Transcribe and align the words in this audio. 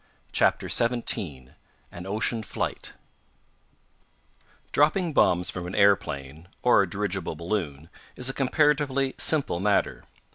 CHAPTER 0.31 0.67
XVII 0.67 1.49
AN 1.91 2.07
OCEAN 2.07 2.41
FLIGHT 2.41 2.93
Dropping 4.71 5.13
bombs 5.13 5.51
from 5.51 5.67
an 5.67 5.75
aeroplane, 5.75 6.47
or 6.63 6.81
a 6.81 6.89
dirigible 6.89 7.35
balloon, 7.35 7.87
is 8.15 8.27
a 8.27 8.33
comparatively 8.33 9.13
simple 9.19 9.59
matter. 9.59 10.03